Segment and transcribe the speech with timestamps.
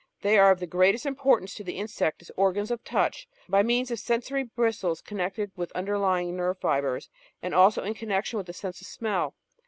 [0.23, 3.91] They are of the greatest importance to the insect as organs of touch, by means
[3.91, 7.07] of sensory bristles connected with underlying nerve fibres,
[7.43, 9.35] and also in connection with the sense of smell.